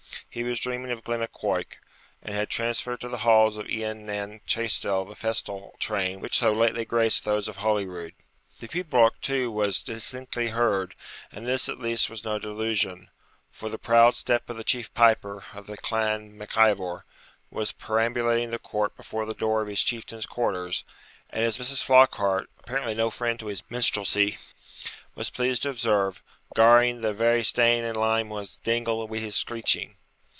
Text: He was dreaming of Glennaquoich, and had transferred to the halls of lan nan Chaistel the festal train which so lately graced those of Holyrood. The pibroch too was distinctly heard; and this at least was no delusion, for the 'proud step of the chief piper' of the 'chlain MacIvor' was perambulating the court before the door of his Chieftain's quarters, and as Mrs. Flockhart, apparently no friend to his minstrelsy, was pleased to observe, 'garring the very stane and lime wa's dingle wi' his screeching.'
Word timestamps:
He 0.33 0.43
was 0.45 0.61
dreaming 0.61 0.91
of 0.91 1.03
Glennaquoich, 1.03 1.77
and 2.21 2.33
had 2.33 2.49
transferred 2.49 3.01
to 3.01 3.09
the 3.09 3.17
halls 3.27 3.57
of 3.57 3.69
lan 3.69 4.05
nan 4.05 4.39
Chaistel 4.47 5.03
the 5.05 5.13
festal 5.13 5.75
train 5.77 6.21
which 6.21 6.37
so 6.37 6.53
lately 6.53 6.85
graced 6.85 7.25
those 7.25 7.49
of 7.49 7.57
Holyrood. 7.57 8.13
The 8.61 8.69
pibroch 8.69 9.19
too 9.19 9.51
was 9.51 9.83
distinctly 9.83 10.47
heard; 10.47 10.95
and 11.33 11.45
this 11.45 11.67
at 11.67 11.81
least 11.81 12.09
was 12.09 12.23
no 12.23 12.39
delusion, 12.39 13.09
for 13.51 13.67
the 13.67 13.77
'proud 13.77 14.15
step 14.15 14.49
of 14.49 14.55
the 14.55 14.63
chief 14.63 14.93
piper' 14.93 15.43
of 15.53 15.67
the 15.67 15.75
'chlain 15.75 16.37
MacIvor' 16.37 17.01
was 17.49 17.73
perambulating 17.73 18.51
the 18.51 18.57
court 18.59 18.95
before 18.95 19.25
the 19.25 19.33
door 19.33 19.61
of 19.61 19.67
his 19.67 19.83
Chieftain's 19.83 20.25
quarters, 20.25 20.85
and 21.29 21.43
as 21.43 21.57
Mrs. 21.57 21.83
Flockhart, 21.83 22.47
apparently 22.57 22.95
no 22.95 23.09
friend 23.09 23.37
to 23.41 23.47
his 23.47 23.69
minstrelsy, 23.69 24.37
was 25.13 25.29
pleased 25.29 25.63
to 25.63 25.69
observe, 25.69 26.23
'garring 26.55 27.01
the 27.01 27.13
very 27.13 27.43
stane 27.43 27.83
and 27.83 27.97
lime 27.97 28.29
wa's 28.29 28.55
dingle 28.63 29.05
wi' 29.05 29.19
his 29.19 29.35
screeching.' 29.35 29.97